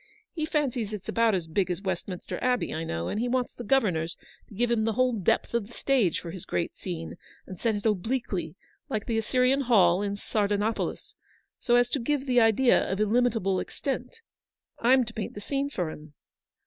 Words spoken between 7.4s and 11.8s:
and set it obliquely, like the Assyrian hall in' Sardanapalus/ so